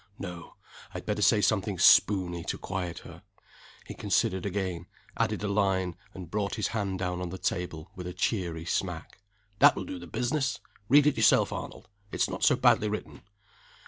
[0.17, 0.55] "No;
[0.95, 3.21] I'd better say something spooney to quiet her."
[3.85, 8.07] He considered again, added a line, and brought his hand down on the table with
[8.07, 9.19] a cheery smack.
[9.59, 10.59] "That will do the business!
[10.89, 13.21] Read it yourself, Arnold it's not so badly written."